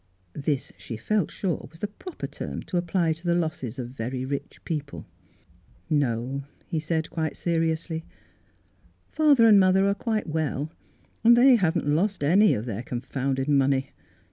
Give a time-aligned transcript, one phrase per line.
[0.33, 4.25] This, she felt sure, was the proper term to apply to the losses of very
[4.25, 5.05] rich people."
[6.07, 8.03] No," he said, quite seriously;"
[9.11, 10.71] father and mother are quite well,
[11.23, 13.91] and the}^ haven't lost any of their confounded money.